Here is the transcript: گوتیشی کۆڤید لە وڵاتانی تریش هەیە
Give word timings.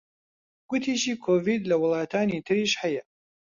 گوتیشی 0.69 1.13
کۆڤید 1.23 1.61
لە 1.69 1.75
وڵاتانی 1.83 2.43
تریش 2.47 2.71
هەیە 2.81 3.03